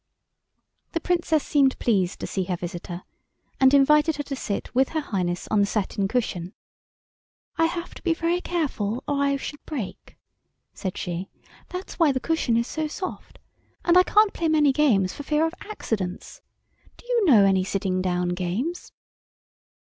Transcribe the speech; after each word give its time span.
The 0.93 0.99
Princess 0.99 1.43
seemed 1.45 1.77
pleased 1.77 2.19
to 2.21 2.25
see 2.25 2.45
her 2.45 2.55
visitor, 2.55 3.03
and 3.59 3.71
invited 3.71 4.15
her 4.15 4.23
to 4.23 4.35
sit 4.35 4.73
with 4.73 4.89
Her 4.89 4.99
Highness 4.99 5.47
on 5.49 5.59
the 5.59 5.67
satin 5.67 6.07
cushion. 6.07 6.55
"I 7.55 7.65
have 7.67 7.93
to 7.93 8.01
be 8.01 8.15
very 8.15 8.41
careful 8.41 9.03
or 9.07 9.21
I 9.21 9.35
should 9.35 9.63
break," 9.67 10.17
said 10.73 10.97
she; 10.97 11.29
"that's 11.69 11.99
why 11.99 12.11
the 12.11 12.19
cushion 12.19 12.57
is 12.57 12.65
so 12.65 12.87
soft, 12.87 13.37
and 13.85 13.95
I 13.95 14.01
can't 14.01 14.33
play 14.33 14.47
many 14.47 14.73
games 14.73 15.13
for 15.13 15.21
fear 15.21 15.45
of 15.45 15.53
accidents. 15.69 16.41
Do 16.97 17.05
you 17.07 17.25
know 17.25 17.45
any 17.45 17.63
sitting 17.63 18.01
down 18.01 18.29
games?" 18.29 18.91